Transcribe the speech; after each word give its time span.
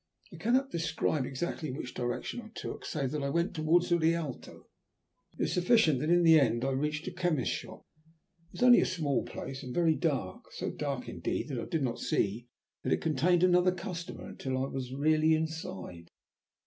I 0.33 0.37
cannot 0.37 0.71
describe 0.71 1.27
exactly 1.27 1.69
which 1.69 1.93
direction 1.93 2.41
I 2.41 2.49
took, 2.55 2.87
save 2.87 3.11
that 3.11 3.21
I 3.21 3.29
went 3.29 3.53
towards 3.53 3.89
the 3.89 3.99
Rialto. 3.99 4.65
It 5.37 5.43
is 5.43 5.53
sufficient 5.53 5.99
that 5.99 6.09
in 6.09 6.23
the 6.23 6.39
end 6.39 6.65
I 6.65 6.71
reached 6.71 7.07
a 7.07 7.11
chemist's 7.11 7.53
shop. 7.53 7.85
It 8.47 8.53
was 8.53 8.63
only 8.63 8.79
a 8.81 8.85
small 8.87 9.23
place, 9.23 9.61
and 9.61 9.75
very 9.75 9.93
dark, 9.93 10.51
so 10.53 10.71
dark 10.71 11.07
indeed 11.07 11.49
that 11.49 11.59
I 11.59 11.65
did 11.65 11.83
not 11.83 11.99
see 11.99 12.47
that 12.83 12.91
it 12.93 12.97
contained 12.97 13.43
another 13.43 13.71
customer 13.71 14.25
until 14.29 14.57
I 14.65 14.69
was 14.69 14.91
really 14.91 15.35
inside. 15.35 16.09